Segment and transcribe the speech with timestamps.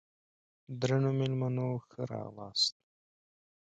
[0.79, 2.75] درنو مېلمنو ښه راغلاست!